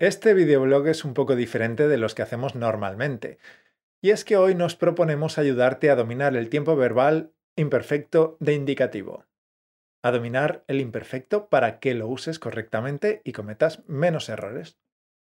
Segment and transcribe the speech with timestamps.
[0.00, 3.38] Este videoblog es un poco diferente de los que hacemos normalmente,
[4.00, 9.26] y es que hoy nos proponemos ayudarte a dominar el tiempo verbal imperfecto de indicativo.
[10.02, 14.78] A dominar el imperfecto para que lo uses correctamente y cometas menos errores.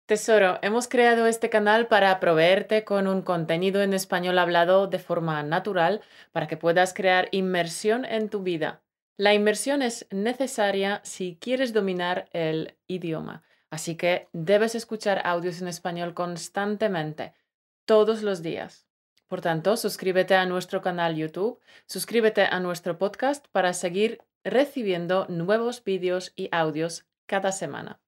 [0.05, 5.41] Tesoro, hemos creado este canal para proveerte con un contenido en español hablado de forma
[5.41, 6.01] natural
[6.31, 8.83] para que puedas crear inmersión en tu vida.
[9.17, 15.67] La inmersión es necesaria si quieres dominar el idioma, así que debes escuchar audios en
[15.67, 17.33] español constantemente,
[17.85, 18.87] todos los días.
[19.27, 25.83] Por tanto, suscríbete a nuestro canal YouTube, suscríbete a nuestro podcast para seguir recibiendo nuevos
[25.83, 28.01] vídeos y audios cada semana.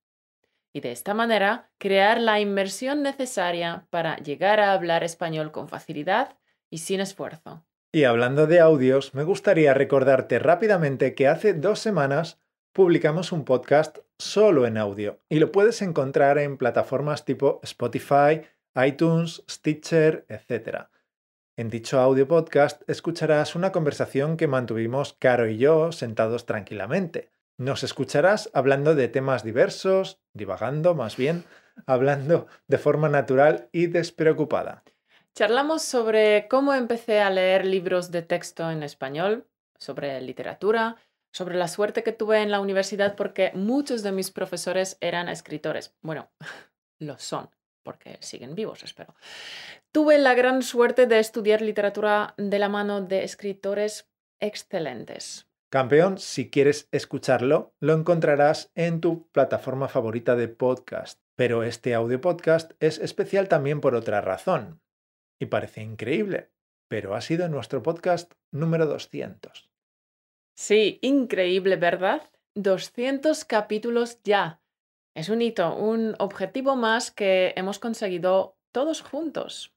[0.73, 6.37] Y de esta manera, crear la inmersión necesaria para llegar a hablar español con facilidad
[6.69, 7.63] y sin esfuerzo.
[7.91, 12.39] Y hablando de audios, me gustaría recordarte rápidamente que hace dos semanas
[12.71, 18.41] publicamos un podcast solo en audio y lo puedes encontrar en plataformas tipo Spotify,
[18.75, 20.85] iTunes, Stitcher, etc.
[21.57, 27.31] En dicho audio podcast escucharás una conversación que mantuvimos Caro y yo sentados tranquilamente.
[27.57, 31.43] Nos escucharás hablando de temas diversos, divagando más bien,
[31.85, 34.83] hablando de forma natural y despreocupada.
[35.33, 40.97] Charlamos sobre cómo empecé a leer libros de texto en español, sobre literatura,
[41.31, 45.95] sobre la suerte que tuve en la universidad porque muchos de mis profesores eran escritores.
[46.01, 46.31] Bueno,
[46.99, 47.49] lo son
[47.83, 49.15] porque siguen vivos, espero.
[49.91, 54.09] Tuve la gran suerte de estudiar literatura de la mano de escritores
[54.39, 55.47] excelentes.
[55.71, 61.21] Campeón, si quieres escucharlo, lo encontrarás en tu plataforma favorita de podcast.
[61.37, 64.81] Pero este audio podcast es especial también por otra razón.
[65.39, 66.51] Y parece increíble,
[66.89, 69.70] pero ha sido nuestro podcast número 200.
[70.55, 72.29] Sí, increíble, ¿verdad?
[72.55, 74.61] 200 capítulos ya.
[75.15, 79.73] Es un hito, un objetivo más que hemos conseguido todos juntos.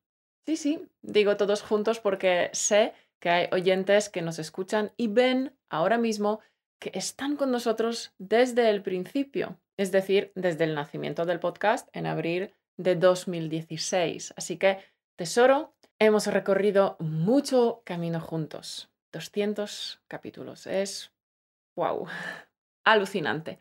[0.46, 5.56] Sí, sí, digo todos juntos porque sé que hay oyentes que nos escuchan y ven
[5.70, 6.40] ahora mismo
[6.78, 12.06] que están con nosotros desde el principio, es decir, desde el nacimiento del podcast en
[12.06, 14.34] abril de 2016.
[14.36, 14.78] Así que,
[15.16, 18.90] tesoro, hemos recorrido mucho camino juntos.
[19.14, 20.66] 200 capítulos.
[20.66, 21.12] Es,
[21.76, 22.06] wow,
[22.84, 23.60] alucinante.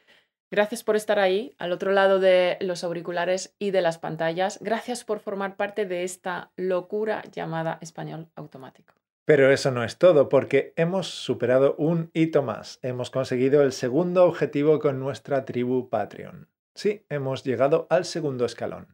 [0.51, 4.59] Gracias por estar ahí, al otro lado de los auriculares y de las pantallas.
[4.61, 8.93] Gracias por formar parte de esta locura llamada español automático.
[9.25, 12.77] Pero eso no es todo, porque hemos superado un hito más.
[12.81, 16.49] Hemos conseguido el segundo objetivo con nuestra tribu Patreon.
[16.75, 18.87] Sí, hemos llegado al segundo escalón.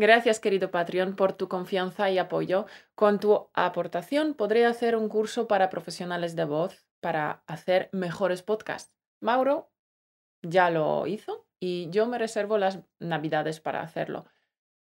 [0.00, 2.66] Gracias, querido Patreon, por tu confianza y apoyo.
[2.94, 8.94] Con tu aportación podré hacer un curso para profesionales de voz para hacer mejores podcasts.
[9.20, 9.72] Mauro
[10.40, 14.26] ya lo hizo y yo me reservo las navidades para hacerlo.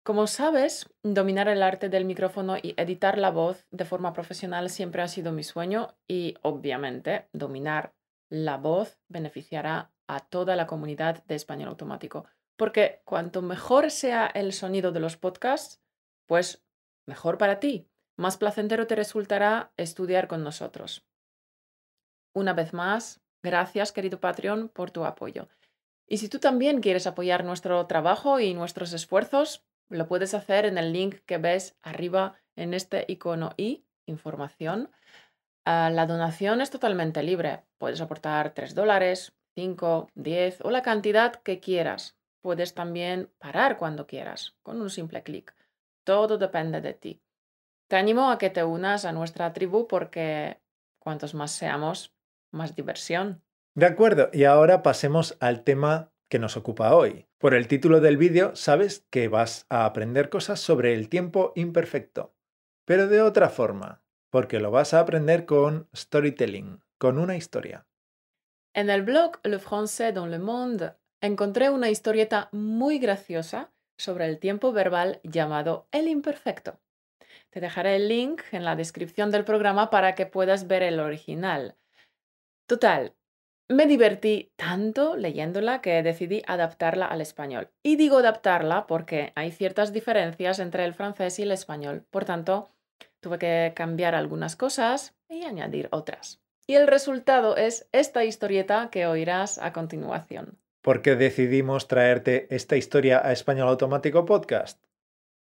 [0.04, 5.02] Como sabes, dominar el arte del micrófono y editar la voz de forma profesional siempre
[5.02, 7.96] ha sido mi sueño y obviamente dominar
[8.30, 12.28] la voz beneficiará a toda la comunidad de español automático,
[12.60, 15.82] porque cuanto mejor sea el sonido de los podcasts,
[16.28, 16.64] pues
[17.08, 21.08] mejor para ti, más placentero te resultará estudiar con nosotros.
[22.36, 25.48] Una vez más, Gracias, querido Patreon, por tu apoyo.
[26.08, 30.78] Y si tú también quieres apoyar nuestro trabajo y nuestros esfuerzos, lo puedes hacer en
[30.78, 34.92] el link que ves arriba en este icono y información.
[35.66, 37.64] Ah, la donación es totalmente libre.
[37.78, 42.19] Puedes aportar 3 dólares, 5, 10 o la cantidad que quieras.
[42.42, 45.54] Puedes también parar cuando quieras, con un simple clic.
[46.04, 47.22] Todo depende de ti.
[47.88, 50.62] Te animo a que te unas a nuestra tribu porque
[51.00, 52.16] cuantos más seamos,
[52.52, 53.42] más diversión.
[53.76, 57.28] De acuerdo, y ahora pasemos al tema que nos ocupa hoy.
[57.40, 62.36] Por el título del vídeo sabes que vas a aprender cosas sobre el tiempo imperfecto,
[62.86, 67.88] pero de otra forma, porque lo vas a aprender con storytelling, con una historia.
[68.74, 74.40] En el blog Le Français dans le Monde encontré una historieta muy graciosa sobre el
[74.40, 76.80] tiempo verbal llamado el imperfecto.
[77.50, 81.76] Te dejaré el link en la descripción del programa para que puedas ver el original.
[82.68, 83.14] Total,
[83.68, 87.70] me divertí tanto leyéndola que decidí adaptarla al español.
[87.84, 92.06] Y digo adaptarla porque hay ciertas diferencias entre el francés y el español.
[92.10, 92.72] Por tanto,
[93.20, 96.42] tuve que cambiar algunas cosas y añadir otras.
[96.66, 100.58] Y el resultado es esta historieta que oirás a continuación.
[100.82, 104.82] ¿Por qué decidimos traerte esta historia a Español Automático Podcast?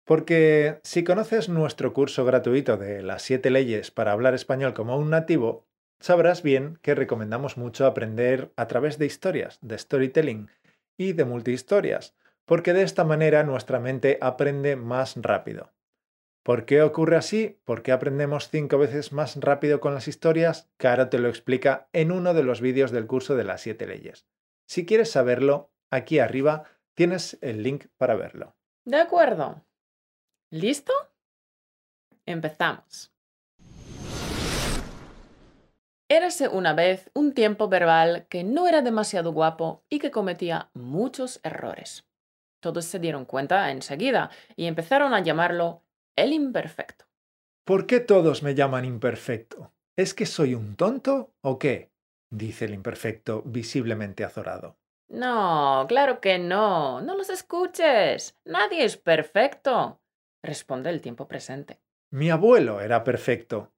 [0.05, 5.09] Porque si conoces nuestro curso gratuito de las siete leyes para hablar español como un
[5.09, 5.65] nativo,
[5.99, 10.51] sabrás bien que recomendamos mucho aprender a través de historias, de storytelling
[10.97, 12.15] y de multihistorias,
[12.45, 15.71] porque de esta manera nuestra mente aprende más rápido.
[16.43, 17.57] ¿Por qué ocurre así?
[17.63, 20.69] ¿Por qué aprendemos cinco veces más rápido con las historias?
[20.77, 24.27] Caro te lo explica en uno de los vídeos del curso de las siete leyes.
[24.65, 26.63] Si quieres saberlo, aquí arriba
[26.93, 28.55] tienes el link para verlo.
[28.85, 29.63] De acuerdo.
[30.49, 30.93] ¿Listo?
[32.25, 33.11] Empezamos.
[36.09, 41.39] Érase una vez un tiempo verbal que no era demasiado guapo y que cometía muchos
[41.43, 42.05] errores.
[42.59, 45.83] Todos se dieron cuenta enseguida y empezaron a llamarlo
[46.15, 47.05] el imperfecto.
[47.65, 49.73] ¿Por qué todos me llaman imperfecto?
[49.95, 51.92] ¿Es que soy un tonto o qué?
[52.33, 54.77] Dice el imperfecto visiblemente azorado.
[55.09, 57.01] No, claro que no.
[57.01, 58.37] No los escuches.
[58.45, 60.01] Nadie es perfecto.
[60.41, 61.79] Responde el tiempo presente.
[62.11, 63.73] Mi abuelo era perfecto.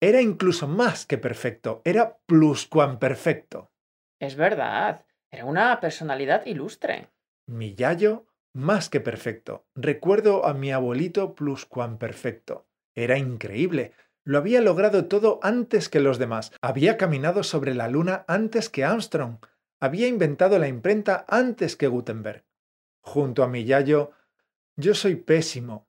[0.00, 1.80] Era incluso más que perfecto.
[1.84, 3.72] Era pluscuamperfecto.
[4.20, 5.06] Es verdad.
[5.30, 7.08] Era una personalidad ilustre.
[7.46, 9.66] Mi yayo más que perfecto.
[9.74, 12.66] Recuerdo a mi abuelito pluscuamperfecto.
[12.94, 13.92] Era increíble.
[14.24, 16.50] Lo había logrado todo antes que los demás.
[16.62, 19.38] Había caminado sobre la luna antes que Armstrong.
[19.80, 22.46] Había inventado la imprenta antes que Gutenberg.
[23.00, 24.12] Junto a mi yayo,
[24.76, 25.88] yo soy pésimo.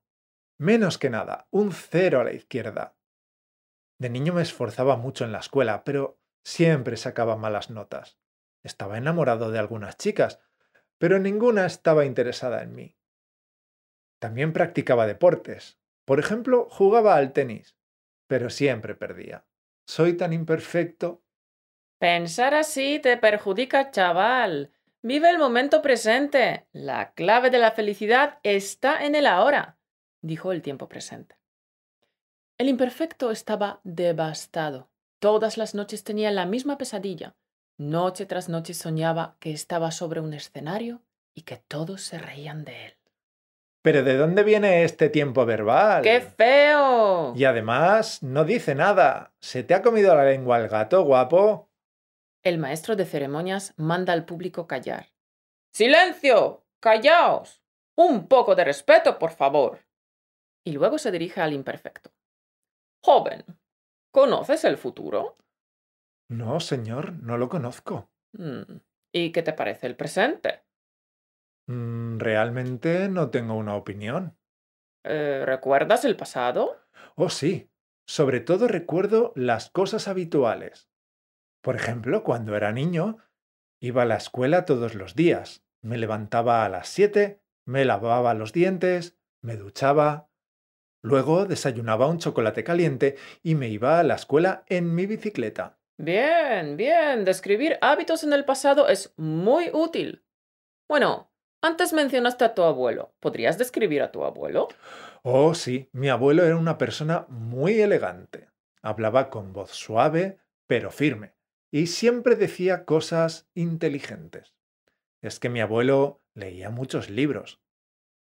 [0.58, 2.98] Menos que nada, un cero a la izquierda.
[3.98, 8.20] De niño me esforzaba mucho en la escuela, pero siempre sacaba malas notas.
[8.64, 10.42] Estaba enamorado de algunas chicas,
[10.98, 12.98] pero ninguna estaba interesada en mí.
[14.20, 15.80] También practicaba deportes.
[16.04, 17.78] Por ejemplo, jugaba al tenis,
[18.28, 19.46] pero siempre perdía.
[19.88, 21.24] Soy tan imperfecto.
[22.00, 24.72] Pensar así te perjudica, chaval.
[25.02, 26.68] Vive el momento presente.
[26.72, 29.78] La clave de la felicidad está en el ahora,
[30.22, 31.36] dijo el tiempo presente.
[32.58, 34.90] El imperfecto estaba devastado.
[35.20, 37.36] Todas las noches tenía la misma pesadilla.
[37.78, 42.86] Noche tras noche soñaba que estaba sobre un escenario y que todos se reían de
[42.86, 42.95] él.
[43.86, 46.02] ¿Pero de dónde viene este tiempo verbal?
[46.02, 47.36] ¡Qué feo!
[47.36, 49.36] Y además, no dice nada.
[49.40, 51.70] ¿Se te ha comido la lengua el gato, guapo?
[52.42, 55.14] El maestro de ceremonias manda al público callar.
[55.72, 56.66] ¡Silencio!
[56.80, 57.62] ¡Callaos!
[57.96, 59.86] Un poco de respeto, por favor.
[60.64, 62.12] Y luego se dirige al imperfecto.
[63.04, 63.46] Joven,
[64.12, 65.38] ¿conoces el futuro?
[66.28, 68.10] No, señor, no lo conozco.
[68.34, 68.78] Mm,
[69.14, 70.65] ¿Y qué te parece el presente?
[71.68, 74.38] Mm, realmente no tengo una opinión.
[75.04, 76.82] Eh, ¿Recuerdas el pasado?
[77.16, 77.70] Oh, sí.
[78.08, 80.90] Sobre todo recuerdo las cosas habituales.
[81.62, 83.18] Por ejemplo, cuando era niño,
[83.80, 85.66] iba a la escuela todos los días.
[85.82, 90.30] Me levantaba a las siete, me lavaba los dientes, me duchaba.
[91.02, 95.80] Luego desayunaba un chocolate caliente y me iba a la escuela en mi bicicleta.
[95.98, 97.26] Bien, bien.
[97.26, 100.26] Describir hábitos en el pasado es muy útil.
[100.88, 101.32] Bueno,
[101.66, 103.14] antes mencionaste a tu abuelo.
[103.20, 104.68] ¿Podrías describir a tu abuelo?
[105.24, 105.90] Oh, sí.
[105.92, 108.50] Mi abuelo era una persona muy elegante.
[108.82, 111.34] Hablaba con voz suave, pero firme.
[111.72, 114.54] Y siempre decía cosas inteligentes.
[115.22, 117.60] Es que mi abuelo leía muchos libros.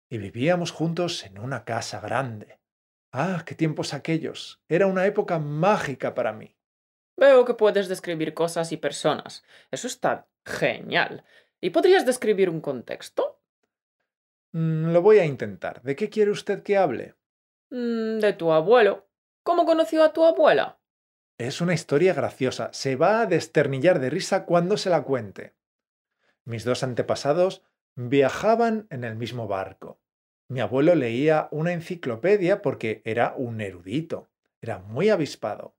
[0.09, 2.61] Y vivíamos juntos en una casa grande.
[3.13, 4.63] Ah, qué tiempos aquellos.
[4.69, 6.57] Era una época mágica para mí.
[7.17, 9.43] Veo que puedes describir cosas y personas.
[9.71, 11.25] Eso está genial.
[11.61, 13.41] ¿Y podrías describir un contexto?
[14.53, 15.83] Mm, lo voy a intentar.
[15.83, 17.15] ¿De qué quiere usted que hable?
[17.71, 19.09] Mm, de tu abuelo.
[19.43, 20.79] ¿Cómo conoció a tu abuela?
[21.39, 22.71] Es una historia graciosa.
[22.73, 25.55] Se va a desternillar de risa cuando se la cuente.
[26.45, 27.63] Mis dos antepasados
[27.95, 30.01] viajaban en el mismo barco.
[30.49, 34.29] Mi abuelo leía una enciclopedia porque era un erudito.
[34.61, 35.75] Era muy avispado.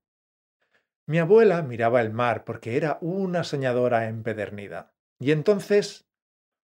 [1.06, 4.92] Mi abuela miraba el mar porque era una soñadora empedernida.
[5.18, 6.06] Y entonces...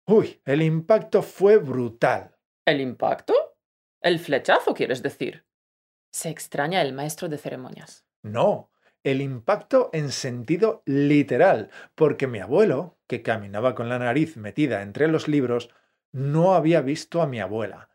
[0.07, 0.40] ¡Uy!
[0.45, 2.37] El impacto fue brutal.
[2.66, 3.35] ¿El impacto?
[4.00, 5.45] ¿El flechazo, quieres decir?
[6.12, 8.07] Se extraña el maestro de ceremonias.
[8.23, 8.71] No,
[9.04, 15.09] el impacto en sentido literal, porque mi abuelo, que caminaba con la nariz metida entre
[15.09, 15.71] los libros,
[16.12, 17.90] no había visto a mi abuela.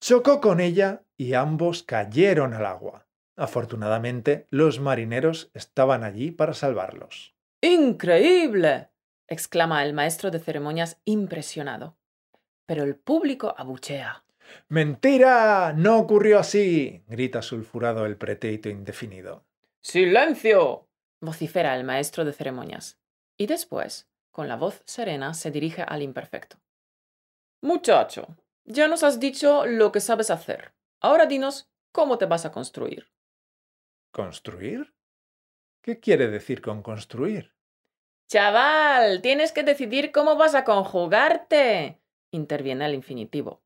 [0.00, 3.06] Chocó con ella y ambos cayeron al agua.
[3.36, 7.34] Afortunadamente, los marineros estaban allí para salvarlos.
[7.60, 8.90] ¡Increíble!
[9.28, 11.96] Exclama el maestro de ceremonias impresionado.
[12.66, 14.24] Pero el público abuchea.
[14.68, 15.72] ¡Mentira!
[15.72, 17.02] No ocurrió así.
[17.08, 19.44] grita sulfurado el pretérito indefinido.
[19.80, 20.88] ¡Silencio!
[21.20, 22.98] vocifera el maestro de ceremonias.
[23.36, 26.58] Y después, con la voz serena, se dirige al imperfecto.
[27.62, 30.74] Muchacho, ya nos has dicho lo que sabes hacer.
[31.00, 33.10] Ahora dinos cómo te vas a construir.
[34.10, 34.94] ¿Construir?
[35.82, 37.55] ¿Qué quiere decir con construir?
[38.28, 42.00] Chaval, tienes que decidir cómo vas a conjugarte.
[42.32, 43.62] interviene el infinitivo.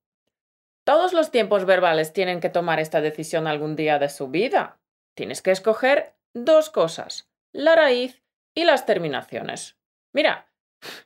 [0.85, 4.79] Todos los tiempos verbales tienen que tomar esta decisión algún día de su vida.
[5.17, 8.23] Tienes que escoger dos cosas, la raíz
[8.55, 9.79] y las terminaciones.
[10.13, 10.53] Mira,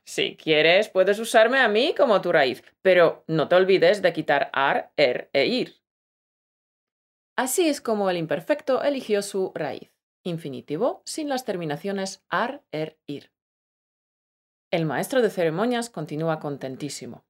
[0.05, 4.51] si quieres puedes usarme a mí como tu raíz, pero no te olvides de quitar
[4.53, 5.81] ar, er e ir.
[7.37, 9.93] Así es como el imperfecto eligió su raíz,
[10.25, 13.34] infinitivo sin las terminaciones ar, er, ir.
[14.75, 17.25] El maestro de ceremonias continúa contentísimo.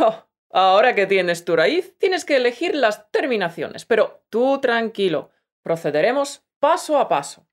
[0.00, 5.30] Oh, ahora que tienes tu raíz, tienes que elegir las terminaciones, pero tú tranquilo,
[5.62, 7.46] procederemos paso a paso.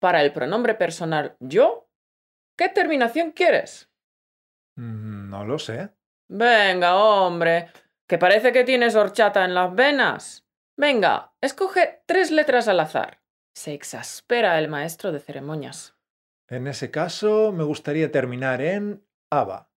[0.00, 1.90] Para el pronombre personal yo,
[2.56, 3.90] ¿qué terminación quieres?
[4.76, 5.90] Mm, no lo sé.
[6.26, 7.68] Venga, hombre,
[8.08, 10.46] que parece que tienes horchata en las venas.
[10.78, 13.20] Venga, escoge tres letras al azar.
[13.54, 15.93] Se exaspera el maestro de ceremonias.
[16.48, 19.70] En ese caso, me gustaría terminar en aba.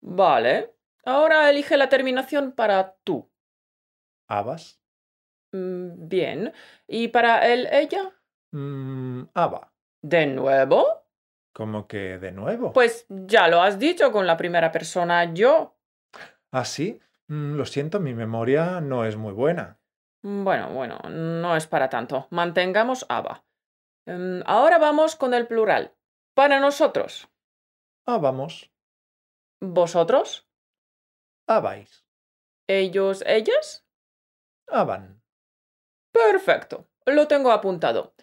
[0.00, 0.74] Vale.
[1.04, 3.30] Ahora elige la terminación para tú.
[4.28, 4.80] ¿Abas?
[5.52, 6.52] Mm, Bien.
[6.86, 8.12] ¿Y para él, ella?
[8.52, 9.72] Mm, aba.
[10.00, 11.06] ¿De nuevo?
[11.52, 12.72] ¿Cómo que de nuevo?
[12.72, 15.76] Pues ya lo has dicho con la primera persona yo.
[16.50, 17.00] ¿Ah, sí?
[17.28, 19.78] Mm, lo siento, mi memoria no es muy buena.
[20.22, 22.28] Bueno, bueno, no es para tanto.
[22.30, 23.44] Mantengamos aba.
[24.06, 25.94] Em, ahora vamos con el plural.
[26.34, 27.28] Para nosotros.
[28.06, 28.70] Ah, vamos.
[29.60, 30.48] ¿Vosotros?
[31.46, 32.04] Abais.
[32.68, 33.86] ¿Ellos, ellas?
[34.68, 35.22] Aban.
[36.12, 36.88] Perfecto.
[37.06, 38.14] Lo tengo apuntado.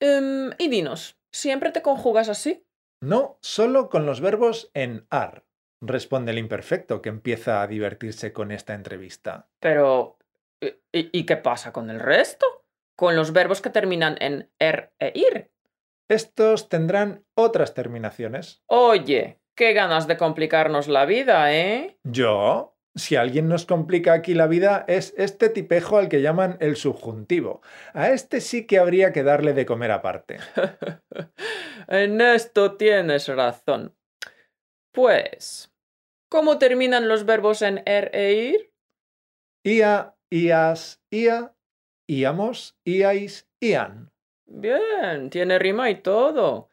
[0.00, 2.66] Em, y dinos, ¿siempre te conjugas así?
[3.00, 5.44] No, solo con los verbos en ar,
[5.80, 9.48] responde el imperfecto, que empieza a divertirse con esta entrevista.
[9.60, 10.18] Pero,
[10.60, 12.46] ¿y, y qué pasa con el resto?
[12.96, 15.53] Con los verbos que terminan en er e ir.
[16.08, 18.62] Estos tendrán otras terminaciones.
[18.66, 21.98] Oye, qué ganas de complicarnos la vida, ¿eh?
[22.04, 22.76] ¿Yo?
[22.96, 27.60] Si alguien nos complica aquí la vida es este tipejo al que llaman el subjuntivo.
[27.92, 30.38] A este sí que habría que darle de comer aparte.
[31.88, 33.96] en esto tienes razón.
[34.92, 35.74] Pues,
[36.28, 38.72] ¿cómo terminan los verbos en er e ir?
[39.64, 41.56] Ia, ias, ia,
[42.06, 44.13] íamos, iais, ian.
[44.46, 46.70] Bien, tiene rima y todo.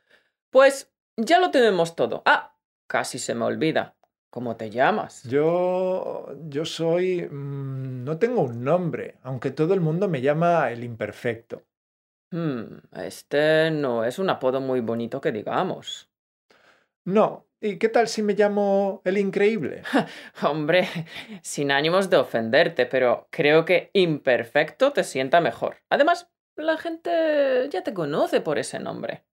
[0.49, 2.21] Pues ya lo tenemos todo.
[2.25, 2.55] Ah,
[2.87, 3.95] casi se me olvida.
[4.29, 5.23] ¿Cómo te llamas?
[5.23, 6.27] Yo.
[6.47, 7.27] yo soy.
[7.29, 11.63] mm, no tengo un nombre, aunque todo el mundo me llama el imperfecto.
[12.31, 16.09] Hmm, este no es un apodo muy bonito que digamos.
[17.03, 19.83] No, ¿y qué tal si me llamo el increíble?
[20.43, 20.87] Hombre,
[21.41, 25.77] sin ánimos de ofenderte, pero creo que imperfecto te sienta mejor.
[25.89, 26.29] Además,
[26.61, 29.25] la gente ya te conoce por ese nombre.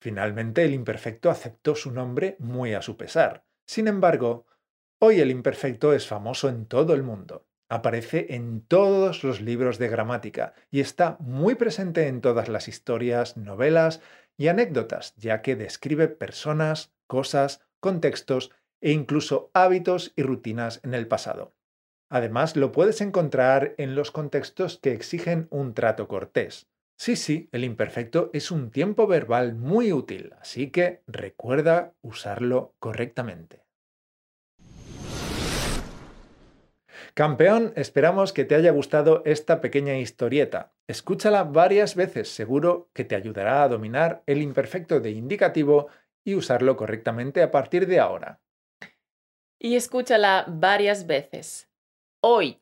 [0.00, 3.44] Finalmente el imperfecto aceptó su nombre muy a su pesar.
[3.66, 4.46] Sin embargo,
[5.00, 7.46] hoy el imperfecto es famoso en todo el mundo.
[7.68, 13.36] Aparece en todos los libros de gramática y está muy presente en todas las historias,
[13.36, 14.00] novelas
[14.36, 21.08] y anécdotas, ya que describe personas, cosas, contextos e incluso hábitos y rutinas en el
[21.08, 21.55] pasado.
[22.08, 26.68] Además, lo puedes encontrar en los contextos que exigen un trato cortés.
[26.98, 33.66] Sí, sí, el imperfecto es un tiempo verbal muy útil, así que recuerda usarlo correctamente.
[37.12, 40.72] Campeón, esperamos que te haya gustado esta pequeña historieta.
[40.86, 45.88] Escúchala varias veces, seguro que te ayudará a dominar el imperfecto de indicativo
[46.24, 48.40] y usarlo correctamente a partir de ahora.
[49.58, 51.70] Y escúchala varias veces.
[52.20, 52.60] Hoy.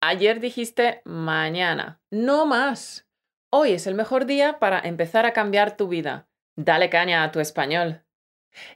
[0.00, 2.00] Ayer dijiste mañana.
[2.10, 3.08] No más.
[3.50, 6.28] Hoy es el mejor día para empezar a cambiar tu vida.
[6.54, 8.04] Dale caña a tu español.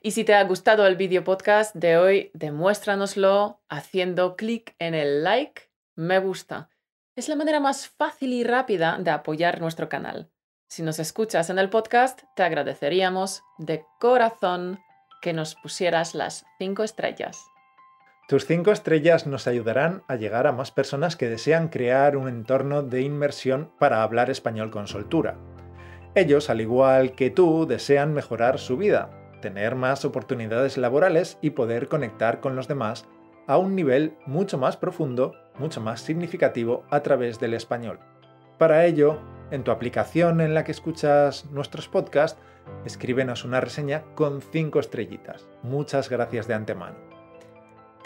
[0.02, 5.22] Y si te ha gustado el video podcast de hoy, demuéstranoslo haciendo clic en el
[5.22, 6.70] like, me gusta.
[7.14, 10.30] Es la manera más fácil y rápida de apoyar nuestro canal.
[10.68, 14.80] Si nos escuchas en el podcast, te agradeceríamos de corazón
[15.20, 17.44] que nos pusieras las 5 estrellas.
[18.28, 22.82] Tus cinco estrellas nos ayudarán a llegar a más personas que desean crear un entorno
[22.82, 25.38] de inmersión para hablar español con soltura.
[26.14, 29.08] Ellos, al igual que tú, desean mejorar su vida,
[29.40, 33.06] tener más oportunidades laborales y poder conectar con los demás
[33.46, 37.98] a un nivel mucho más profundo, mucho más significativo a través del español.
[38.58, 39.20] Para ello,
[39.50, 42.38] en tu aplicación en la que escuchas nuestros podcasts,
[42.84, 45.48] escríbenos una reseña con cinco estrellitas.
[45.62, 47.07] Muchas gracias de antemano.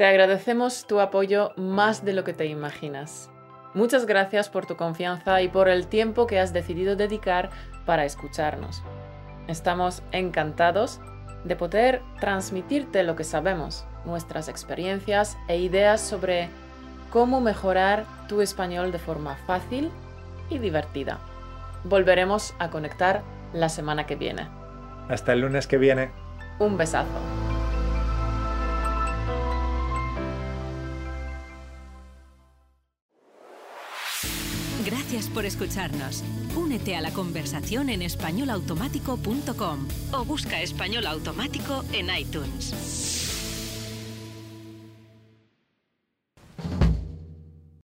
[0.02, 3.30] Te agradecemos tu apoyo más de lo que te imaginas.
[3.72, 7.50] Muchas gracias por tu confianza y por el tiempo que has decidido dedicar
[7.86, 8.82] para escucharnos.
[9.46, 11.00] Estamos encantados
[11.44, 16.48] de poder transmitirte lo que sabemos nuestras experiencias e ideas sobre
[17.12, 19.88] cómo mejorar tu español de forma fácil
[20.50, 21.20] y divertida.
[21.84, 24.48] Volveremos a conectar la semana que viene.
[25.08, 26.10] Hasta el lunes que viene.
[26.58, 27.31] Un besazo.
[35.28, 36.22] Por escucharnos.
[36.56, 43.21] Únete a la conversación en españolautomático.com o busca español automático en iTunes.